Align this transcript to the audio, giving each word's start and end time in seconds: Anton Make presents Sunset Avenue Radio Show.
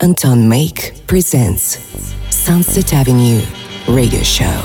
Anton 0.00 0.48
Make 0.48 1.08
presents 1.08 1.76
Sunset 2.30 2.92
Avenue 2.94 3.42
Radio 3.88 4.22
Show. 4.22 4.62